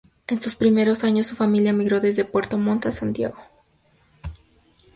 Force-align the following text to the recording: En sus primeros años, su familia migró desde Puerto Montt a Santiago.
En 0.27 0.41
sus 0.41 0.55
primeros 0.55 1.03
años, 1.03 1.27
su 1.27 1.35
familia 1.35 1.73
migró 1.73 1.99
desde 1.99 2.25
Puerto 2.25 2.57
Montt 2.57 2.87
a 2.87 2.91
Santiago. 2.91 3.37